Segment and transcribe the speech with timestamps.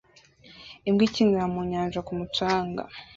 [0.87, 2.83] Imbwa ikinira mu nyanja ku mucanga